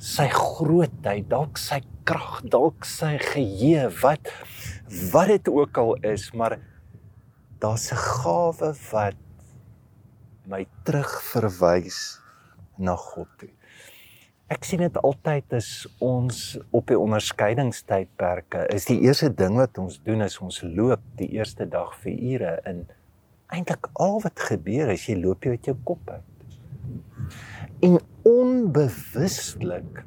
sy 0.00 0.28
grootheid, 0.30 1.26
dalk 1.30 1.58
sy 1.58 1.80
krag, 2.06 2.38
dalk 2.54 2.86
sy 2.86 3.16
geheue 3.22 3.88
wat 4.00 4.30
wat 5.10 5.30
dit 5.30 5.50
ook 5.50 5.78
al 5.78 5.92
is, 6.06 6.30
maar 6.34 6.58
daar's 7.62 7.90
'n 7.92 7.98
gawe 7.98 8.70
wat 8.92 9.18
my 10.50 10.64
terugverwys 10.86 12.18
na 12.78 12.96
God 12.98 13.30
toe. 13.38 13.50
Ek 14.50 14.66
sien 14.66 14.82
dit 14.82 14.96
altyd 14.98 15.52
as 15.54 15.68
ons 16.02 16.38
op 16.74 16.88
die 16.90 16.98
onderskeidingstydperke 16.98 18.64
is 18.74 18.88
die 18.88 18.98
eerste 19.06 19.30
ding 19.30 19.54
wat 19.60 19.78
ons 19.78 20.00
doen 20.02 20.24
is 20.26 20.40
ons 20.42 20.58
loop 20.66 21.04
die 21.20 21.28
eerste 21.36 21.68
dag 21.70 21.92
vir 22.02 22.16
ure 22.32 22.56
in 22.66 22.82
eintlik 23.54 23.86
al 24.02 24.18
wat 24.24 24.42
gebeur 24.50 24.90
is 24.90 25.06
jy 25.06 25.20
loop 25.20 25.46
jy 25.46 25.54
uit 25.54 25.70
jou 25.70 25.76
kop 25.86 26.10
uit. 26.10 26.26
En 27.86 28.00
onbewustelik 28.26 30.02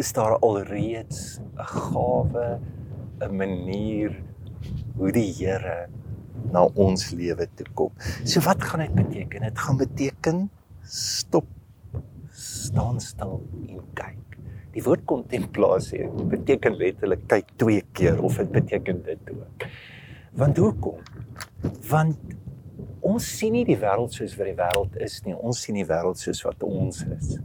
is 0.00 0.12
daar 0.16 0.38
alreeds 0.40 1.38
'n 1.40 1.68
gawe, 1.76 2.58
'n 3.20 3.36
manier 3.36 4.16
hoe 4.96 5.12
die 5.12 5.32
Here 5.32 5.88
na 6.52 6.66
ons 6.74 7.10
lewe 7.16 7.48
toe 7.58 7.66
kom. 7.78 7.92
So 8.24 8.42
wat 8.46 8.62
gaan 8.62 8.84
dit 8.84 8.94
beteken? 8.94 9.46
Dit 9.48 9.58
gaan 9.58 9.80
beteken 9.80 10.46
stop 10.86 11.46
staan 12.36 13.00
stil 13.00 13.40
en 13.68 13.82
kyk. 13.96 14.38
Die 14.76 14.84
woord 14.84 15.06
kontemplasie 15.08 16.04
beteken 16.30 16.76
letterlik 16.76 17.24
kyk 17.30 17.52
twee 17.56 17.84
keer 17.96 18.20
of 18.22 18.36
dit 18.42 18.50
beteken 18.52 19.00
dit 19.06 19.30
ook. 19.32 19.68
Want 20.36 20.58
hoekom? 20.60 21.00
Want 21.88 22.36
ons 23.06 23.26
sien 23.38 23.54
nie 23.56 23.64
die 23.64 23.78
wêreld 23.80 24.12
soos 24.12 24.34
wat 24.36 24.50
die 24.50 24.58
wêreld 24.58 24.98
is 25.00 25.20
nie. 25.24 25.36
Ons 25.36 25.62
sien 25.64 25.78
die 25.78 25.86
wêreld 25.88 26.20
soos 26.20 26.42
wat 26.44 26.62
ons 26.66 27.00
is. 27.16 27.36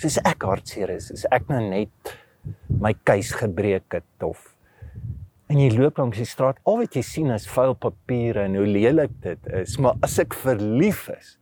Soos 0.00 0.18
ek 0.24 0.46
hartseer 0.48 0.94
is, 0.96 1.10
is 1.12 1.26
ek 1.34 1.50
nou 1.52 1.60
net 1.68 2.14
my 2.80 2.94
keus 3.06 3.32
gebreek 3.36 3.98
het 3.98 4.26
of 4.26 4.53
en 5.52 5.60
jy 5.60 5.70
loop 5.74 5.98
langs 6.00 6.18
die 6.20 6.28
straat, 6.28 6.60
al 6.68 6.80
wat 6.82 6.96
jy 6.96 7.02
sien 7.04 7.32
is 7.34 7.48
vuil 7.50 7.74
papiere 7.78 8.46
en 8.48 8.56
hoe 8.58 8.68
lelik 8.68 9.12
dit 9.24 9.50
is, 9.62 9.76
maar 9.82 9.98
as 10.04 10.18
ek 10.22 10.36
verlief 10.38 11.06
is, 11.14 11.34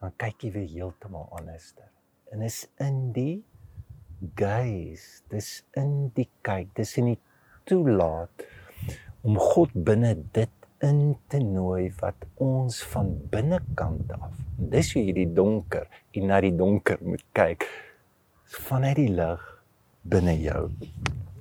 dan 0.00 0.14
kyk 0.20 0.46
jy 0.46 0.52
weer 0.56 0.70
heeltemal 0.70 1.28
anderster. 1.38 1.88
En 2.32 2.42
is 2.44 2.64
in 2.82 3.12
die 3.16 3.44
gaze, 4.38 5.22
dis 5.32 5.62
in 5.78 6.10
die 6.16 6.28
kyk, 6.46 6.72
dis 6.76 6.96
in 7.00 7.14
die 7.14 7.20
toelaat 7.68 8.44
om 9.24 9.38
God 9.40 9.72
binne 9.86 10.14
dit 10.36 10.52
in 10.84 11.14
te 11.32 11.40
nooi 11.40 11.88
wat 12.00 12.26
ons 12.42 12.82
van 12.92 13.08
binnekant 13.32 14.10
af. 14.18 14.36
Dis 14.58 14.92
hoe 14.92 15.04
jy 15.06 15.14
die 15.16 15.30
donker 15.36 15.88
en 16.12 16.28
na 16.28 16.40
die 16.44 16.52
donker 16.56 17.00
moet 17.04 17.24
kyk 17.36 17.64
vanuit 18.68 18.98
die 18.98 19.10
lig 19.14 19.46
binne 20.04 20.34
jou. 20.36 20.68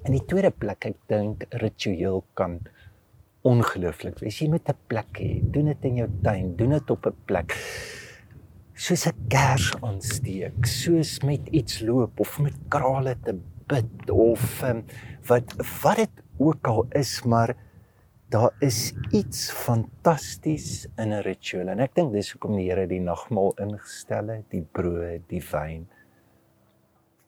In 0.04 0.12
die 0.18 0.24
tweede 0.28 0.52
plek, 0.52 0.84
ek 0.90 0.98
dink 1.08 1.46
ritueel 1.62 2.26
kan 2.36 2.58
ongelooflik 3.48 4.20
wees. 4.20 4.42
Jy 4.42 4.50
moet 4.52 4.68
'n 4.70 4.76
plek 4.92 5.20
hê. 5.20 5.40
Doen 5.40 5.72
dit 5.72 5.86
in 5.86 5.96
jou 6.02 6.10
tuin, 6.24 6.56
doen 6.60 6.76
dit 6.76 6.90
op 6.92 7.06
'n 7.08 7.16
plek. 7.26 7.56
Soos 8.76 9.08
'n 9.08 9.16
kers 9.30 9.72
aansteek, 9.82 10.66
soos 10.66 11.24
met 11.24 11.48
iets 11.52 11.80
loop 11.80 12.20
of 12.20 12.40
met 12.40 12.56
krale 12.70 13.16
te 13.24 13.40
bid 13.68 14.10
of 14.10 14.64
um, 14.64 14.84
wat 15.28 15.54
wat 15.84 15.96
dit 15.96 16.16
ook 16.38 16.68
al 16.68 16.86
is, 16.92 17.24
maar 17.24 17.56
daar 18.30 18.52
is 18.60 18.94
iets 19.12 19.52
fantasties 19.52 20.88
in 20.98 21.14
'n 21.14 21.22
ritueel 21.22 21.70
en 21.70 21.80
ek 21.80 21.96
dink 21.96 22.12
dis 22.12 22.32
hoekom 22.32 22.58
die 22.58 22.70
Here 22.70 22.88
die 22.88 23.00
nagmaal 23.00 23.54
ingestel 23.56 24.28
het, 24.28 24.50
die 24.50 24.68
brood, 24.72 25.22
die 25.30 25.44
wyn 25.52 25.88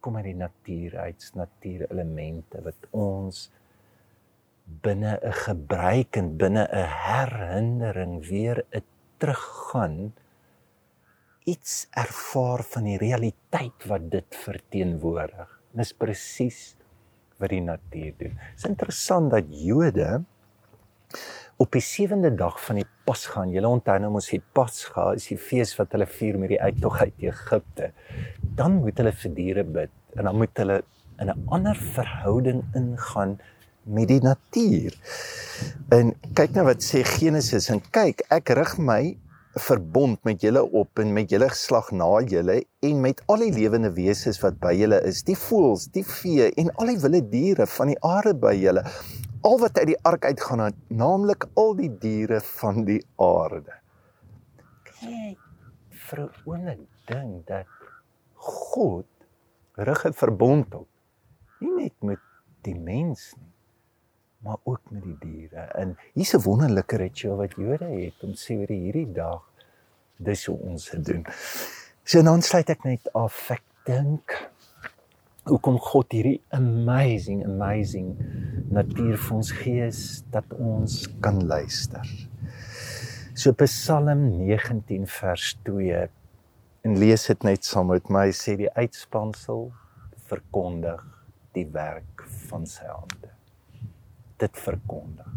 kom 0.05 0.19
uit 0.21 0.29
die 0.29 0.37
natuur 0.37 0.99
uit, 1.01 1.31
natuurelemente 1.33 2.61
wat 2.65 2.89
ons 2.93 3.47
binne 4.85 5.17
'n 5.17 5.33
gebruik 5.45 6.17
en 6.21 6.37
binne 6.37 6.65
'n 6.69 6.91
herinnering 7.09 8.13
weer 8.29 8.65
'n 8.69 8.85
teruggaan 9.17 10.13
iets 11.45 11.87
ervaar 11.91 12.63
van 12.63 12.83
die 12.83 12.97
realiteit 12.97 13.85
wat 13.85 14.09
dit 14.11 14.29
verteenwoordig. 14.29 15.49
Dis 15.71 15.93
presies 15.93 16.75
wat 17.37 17.49
die 17.49 17.61
natuur 17.61 18.13
doen. 18.17 18.33
Dit 18.33 18.57
is 18.57 18.65
interessant 18.65 19.31
dat 19.31 19.45
Jode 19.49 20.23
op 21.57 21.71
die 21.71 21.83
sewende 21.83 22.33
dag 22.35 22.57
van 22.65 22.81
die 22.81 22.87
Pasga, 23.07 23.45
julle 23.47 23.69
onthou 23.69 23.95
nou 24.01 24.11
mos 24.17 24.27
die 24.33 24.41
Pasga 24.57 25.11
is 25.15 25.27
die 25.29 25.39
fees 25.39 25.71
wat 25.79 25.93
hulle 25.95 26.07
vier 26.09 26.39
met 26.41 26.51
die 26.51 26.59
uittog 26.59 26.99
uit 27.01 27.27
Egipte. 27.29 27.91
Dan 28.57 28.81
moet 28.81 28.99
hulle 28.99 29.13
vir 29.15 29.35
diere 29.37 29.63
bid 29.77 29.93
en 30.17 30.27
dan 30.27 30.39
moet 30.41 30.63
hulle 30.63 30.81
in 31.21 31.29
'n 31.31 31.45
ander 31.55 31.75
verhouding 31.95 32.63
ingaan 32.75 33.37
met 33.83 34.07
die 34.07 34.19
natuur. 34.19 34.91
En 35.89 36.15
kyk 36.33 36.55
nou 36.55 36.65
wat 36.65 36.83
sê 36.83 37.03
Genesis 37.03 37.69
en 37.69 37.81
kyk, 37.91 38.25
ek 38.29 38.49
rig 38.49 38.77
my 38.77 39.17
verbond 39.55 40.19
met 40.23 40.41
julle 40.41 40.61
op 40.63 40.99
en 40.99 41.13
met 41.13 41.29
julle 41.31 41.47
geslag 41.49 41.91
na 41.91 42.19
julle 42.27 42.65
en 42.83 43.01
met 43.01 43.21
al 43.31 43.45
die 43.45 43.53
lewende 43.55 43.93
wesens 43.95 44.41
wat 44.43 44.59
by 44.59 44.73
julle 44.75 44.99
is, 45.07 45.23
die 45.23 45.37
voëls, 45.37 45.87
die 45.95 46.03
vee 46.03 46.51
en 46.59 46.73
al 46.75 46.91
die 46.91 46.99
wilde 46.99 47.21
diere 47.29 47.67
van 47.77 47.93
die 47.93 48.01
aarde 48.03 48.33
by 48.33 48.51
julle. 48.59 48.83
Al 49.45 49.59
wat 49.61 49.77
uit 49.77 49.91
die 49.91 49.99
ark 50.01 50.25
uitgaan, 50.25 50.73
naamlik 50.89 51.45
al 51.53 51.75
die 51.77 51.91
diere 52.01 52.39
van 52.41 52.85
die 52.87 53.01
aarde. 53.21 53.75
Kyk, 54.89 55.41
vir 56.05 56.21
'n 56.23 56.31
oomblik 56.49 56.81
dink 57.05 57.45
dat 57.47 57.67
God 58.33 59.05
rig 59.77 60.05
'n 60.05 60.13
verbond 60.13 60.73
op. 60.75 60.87
Nie 61.59 61.75
net 61.83 61.93
met 62.01 62.19
die 62.61 62.75
mens 62.75 63.33
nie, 63.37 63.53
maar 64.39 64.57
ook 64.63 64.81
met 64.89 65.03
die 65.03 65.17
diere. 65.19 65.69
En 65.77 65.97
hier's 66.13 66.33
'n 66.33 66.41
wonderlike 66.41 66.97
ritueel 66.97 67.37
wat 67.37 67.53
Jode 67.53 67.85
het 67.85 68.23
om 68.23 68.33
sê 68.33 68.57
oor 68.57 68.73
hierdie 68.73 69.11
dag 69.13 69.43
dis 70.17 70.45
hoe 70.45 70.57
ons 70.57 70.89
dit 70.89 71.05
doen. 71.05 71.25
So 72.03 72.21
dan 72.21 72.41
sluit 72.41 72.69
ek 72.69 72.83
net 72.83 73.13
af. 73.13 73.49
Ek 73.49 73.63
dink 73.85 74.51
hoekom 75.45 75.77
God 75.77 76.13
hierdie 76.15 76.39
amazing 76.57 77.43
amazing 77.45 78.15
natuur 78.73 79.17
vir 79.21 79.35
ons 79.35 79.51
gee 79.53 79.89
dat 80.33 80.53
ons 80.57 80.95
kan 81.21 81.37
luister. 81.45 82.05
So 83.35 83.53
Psalm 83.53 84.23
19 84.47 85.05
vers 85.19 85.51
2 85.67 86.07
en 86.85 86.97
lees 87.01 87.27
dit 87.29 87.45
net 87.45 87.67
saam 87.67 87.91
met 87.93 88.09
my 88.09 88.29
sê 88.33 88.55
die 88.57 88.71
uitspansel 88.73 89.69
verkondig 90.29 91.03
die 91.53 91.67
werk 91.73 92.25
van 92.49 92.65
sy 92.69 92.87
hande 92.89 93.31
dit 94.41 94.57
verkondig. 94.59 95.29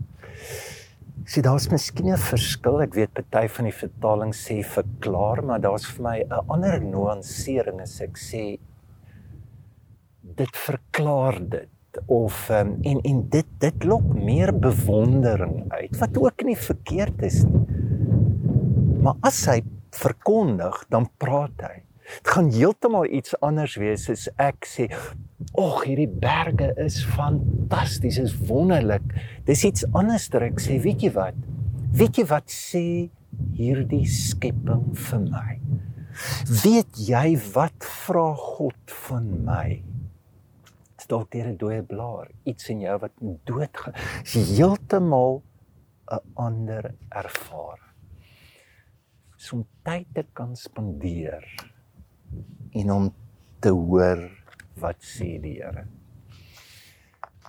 Sien 1.29 1.45
daar's 1.45 1.69
miskien 1.69 2.09
'n 2.12 2.17
verskil. 2.17 2.81
Ek 2.81 2.94
weet 2.94 3.12
party 3.12 3.49
van 3.49 3.64
die 3.64 3.77
vertalings 3.77 4.40
sê 4.49 4.64
verklaar, 4.64 5.44
maar 5.44 5.61
daar's 5.61 5.87
vir 5.87 6.03
my 6.03 6.18
'n 6.23 6.49
ander 6.49 6.81
nuansering 6.81 7.81
as 7.81 8.01
ek 8.01 8.16
sê 8.16 8.59
dit 10.38 10.62
verklaar 10.66 11.40
dit 11.57 12.01
of 12.07 12.37
um, 12.55 12.77
en 12.87 13.01
en 13.01 13.20
dit 13.33 13.51
dit 13.59 13.85
lok 13.88 14.07
meer 14.14 14.53
bewondering 14.55 15.64
uit 15.72 15.98
wat 15.98 16.18
ook 16.20 16.44
nie 16.46 16.57
verkeerd 16.57 17.22
is 17.27 17.42
nie. 17.48 17.64
Maar 19.03 19.18
as 19.27 19.40
hy 19.48 19.61
verkondig, 19.94 20.83
dan 20.92 21.09
praat 21.22 21.64
hy. 21.64 21.77
Dit 22.09 22.31
gaan 22.33 22.51
heeltemal 22.53 23.09
iets 23.18 23.35
anders 23.44 23.77
wees 23.81 24.09
as 24.12 24.29
ek 24.40 24.68
sê 24.68 24.88
Och, 25.59 25.85
hierdie 25.87 26.09
berge 26.11 26.72
is 26.83 26.98
fantasties, 27.14 28.18
is 28.18 28.35
wonderlik. 28.48 29.05
Dis 29.46 29.62
iets 29.64 29.85
anderster 29.96 30.42
ek 30.48 30.59
sê, 30.62 30.81
weet 30.83 31.05
jy 31.07 31.12
wat? 31.14 31.38
Weet 31.94 32.18
jy 32.18 32.24
wat 32.29 32.51
sê 32.53 32.83
hierdie 33.57 34.05
skepping 34.11 34.90
vir 35.09 35.22
my? 35.29 35.59
Weet 36.64 36.98
jy 37.07 37.37
wat 37.55 37.87
vra 38.03 38.33
God 38.35 38.96
van 39.07 39.31
my? 39.46 39.79
Dalk 41.09 41.31
deur 41.33 41.49
'n 41.49 41.57
dooie 41.57 41.83
blaar, 41.83 42.31
iets 42.44 42.68
in 42.68 42.81
jou 42.81 42.99
wat 43.01 43.12
dood 43.49 43.77
gaan. 43.77 43.94
Dis 44.23 44.59
heeltemal 44.59 45.42
'n 46.12 46.21
ander 46.35 46.94
ervaring. 47.09 47.87
Om 49.53 49.64
tyd 49.85 50.07
te 50.14 50.25
kan 50.33 50.57
spandeer 50.57 51.44
en 52.75 52.90
om 52.90 53.14
te 53.61 53.71
hoor 53.71 54.21
wat 54.81 55.01
sê 55.01 55.38
die 55.40 55.59
Here. 55.62 55.87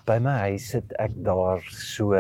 By 0.08 0.18
my 0.20 0.38
huis 0.50 0.70
sit 0.72 0.94
ek 0.98 1.14
daar 1.26 1.62
so 1.70 2.16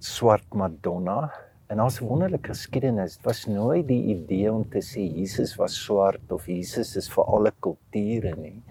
swart 0.00 0.54
Madonna 0.54 1.30
en 1.68 1.80
ons 1.80 2.00
wonderlike 2.00 2.48
geskiedenis 2.50 3.18
was 3.24 3.44
nooit 3.46 3.86
die 3.88 4.14
idee 4.14 4.50
om 4.52 4.64
te 4.70 4.82
sê 4.84 5.04
Jesus 5.04 5.54
was 5.60 5.76
swart 5.76 6.32
of 6.32 6.48
Jesus 6.50 6.96
is 6.96 7.08
vir 7.12 7.24
alle 7.24 7.52
kulture 7.60 8.34
nie. 8.40 8.62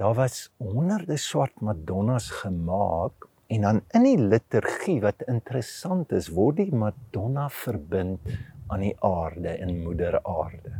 Daar 0.00 0.14
was 0.14 0.48
honderde 0.56 1.16
swart 1.16 1.60
Madonnas 1.60 2.30
gemaak 2.30 3.28
en 3.52 3.60
dan 3.60 3.80
in 3.92 4.06
die 4.06 4.18
liturgie 4.18 5.00
wat 5.04 5.22
interessant 5.28 6.12
is, 6.16 6.30
word 6.32 6.56
die 6.62 6.72
Madonna 6.72 7.48
verbind 7.52 8.32
aan 8.72 8.80
die 8.86 8.94
aarde 9.04 9.52
en 9.60 9.82
moeder 9.82 10.16
aarde. 10.24 10.72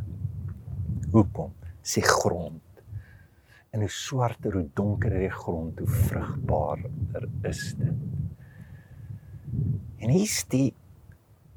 Hoekom? 1.13 1.53
Sy 1.85 2.01
grond 2.01 2.61
en 3.73 3.81
hoe 3.81 3.89
swarter 3.89 4.53
hoe 4.53 4.67
donkerder 4.77 5.25
die 5.25 5.33
grond 5.33 5.79
hoe 5.81 5.89
vrugbaarder 5.89 7.29
is 7.49 7.63
dit. 7.77 8.01
En 10.03 10.09
hier 10.09 10.25
is 10.25 10.43
die 10.49 10.73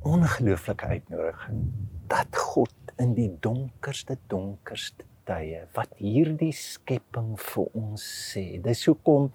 ongelooflike 0.07 0.87
uitnodiging 0.87 1.67
dat 2.09 2.37
God 2.37 2.97
in 3.03 3.13
die 3.17 3.31
donkerste 3.45 4.17
donkerste 4.33 5.05
tye 5.27 5.65
wat 5.77 5.93
hierdie 6.01 6.55
skepping 6.55 7.35
vir 7.41 7.79
ons 7.79 8.03
sê. 8.03 8.61
Dis 8.63 8.85
hoekom 8.89 9.31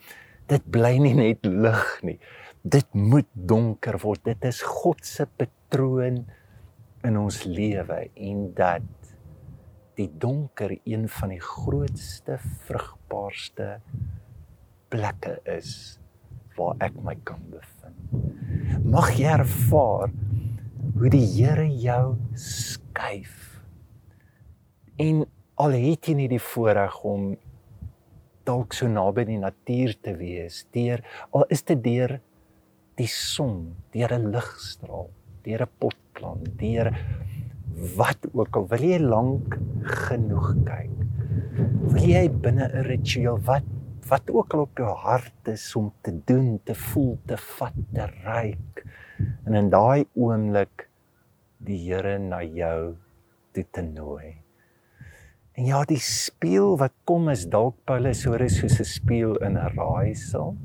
dit 0.51 0.71
bly 0.71 0.95
nie 1.03 1.15
net 1.17 1.45
lig 1.47 1.85
nie. 2.07 2.17
Dit 2.61 2.89
moet 2.93 3.29
donker 3.33 3.97
word. 4.03 4.23
Dit 4.27 4.45
is 4.47 4.61
God 4.65 5.03
se 5.07 5.25
patroon 5.25 6.23
in 7.07 7.17
ons 7.17 7.43
lewe 7.49 8.03
en 8.15 8.43
dat 8.57 8.87
die 9.97 10.09
donker 10.21 10.75
een 10.87 11.07
van 11.11 11.33
die 11.33 11.41
grootste 11.43 12.37
vrugbaarste 12.67 13.73
plekke 14.91 15.37
is 15.49 15.97
waar 16.57 16.77
ek 16.83 16.97
my 17.03 17.15
kan 17.27 17.41
bevind. 17.51 18.85
Mag 18.85 19.13
jy 19.17 19.31
ervaar 19.33 20.11
hoe 20.97 21.11
die 21.11 21.25
Here 21.25 21.67
jou 21.67 22.15
skuif. 22.37 23.61
En 25.01 25.23
al 25.61 25.75
het 25.77 26.07
jy 26.09 26.15
nie 26.17 26.29
die 26.31 26.41
voorreg 26.41 26.95
om 27.05 27.31
dalk 28.47 28.73
so 28.73 28.89
naby 28.89 29.27
die 29.27 29.39
natuur 29.41 29.93
te 30.01 30.15
wees, 30.17 30.63
deur 30.73 31.03
al 31.29 31.45
is 31.53 31.61
dit 31.67 31.83
deur 31.83 32.17
die 32.97 33.09
son, 33.09 33.75
deur 33.93 34.13
'n 34.17 34.31
ligstraal, 34.33 35.09
deur 35.45 35.61
'n 35.65 35.73
potplant, 35.79 36.47
deur 36.57 36.89
wat 37.97 38.25
ook 38.33 38.57
al 38.57 38.67
wil 38.73 38.83
jy 38.83 38.99
lank 38.99 39.57
genoeg 40.07 40.49
kyk. 40.65 40.97
Wil 41.93 42.09
jy 42.09 42.25
binne 42.29 42.65
'n 42.65 42.85
ritueel 42.89 43.39
wat 43.45 43.67
wat 44.09 44.31
ook 44.33 44.53
al 44.53 44.61
op 44.61 44.77
jou 44.77 44.93
hart 44.97 45.47
is 45.47 45.75
om 45.75 45.91
te 46.01 46.11
doen, 46.25 46.59
te 46.65 46.75
voel, 46.75 47.17
te 47.25 47.37
vat, 47.37 47.77
te 47.93 48.05
ryk. 48.25 48.83
En 49.45 49.53
in 49.53 49.69
daai 49.69 50.05
oomblik 50.15 50.89
die 51.57 51.77
Here 51.77 52.17
na 52.19 52.41
jou 52.41 52.97
toe 53.53 53.65
te 53.71 53.81
nooi. 53.81 54.41
En 55.51 55.65
ja, 55.65 55.83
die 55.83 55.99
spieël 55.99 56.77
wat 56.79 56.93
kom 57.03 57.29
is 57.29 57.47
dalk 57.51 57.75
Paulus 57.83 58.23
soos 58.23 58.79
'n 58.79 58.83
spieël 58.83 59.35
in 59.43 59.57
'n 59.57 59.73
raaisel. 59.75 60.55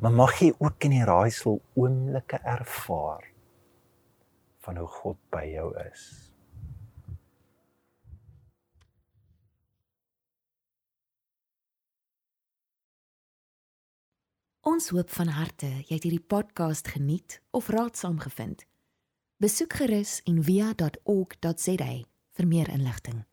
Maar 0.00 0.12
mag 0.12 0.38
jy 0.38 0.54
ook 0.58 0.84
in 0.84 0.90
die 0.90 1.04
raaisel 1.04 1.60
oomblikke 1.74 2.36
ervaar 2.36 3.24
van 4.58 4.76
hoe 4.76 4.86
God 4.86 5.16
by 5.30 5.44
jou 5.44 5.68
is. 5.90 6.32
Ons 14.66 14.88
hoop 14.88 15.10
van 15.10 15.28
harte 15.28 15.66
jy 15.66 15.94
het 15.94 16.02
hierdie 16.02 16.26
podcast 16.26 16.88
geniet 16.88 17.40
of 17.50 17.68
raadsaam 17.68 18.18
gevind. 18.18 18.66
Besoek 19.36 19.72
gerus 19.72 20.22
en 20.24 20.42
via.ok.za 20.42 22.15
vir 22.36 22.46
meer 22.46 22.68
inligting. 22.72 23.24